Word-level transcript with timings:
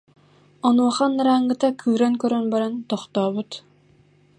Онуоха 0.67 1.03
анарааҥҥыта 1.09 1.69
кыыран 1.81 2.13
көрөн 2.21 2.45
баран, 2.53 2.73
тохтообут 2.89 3.51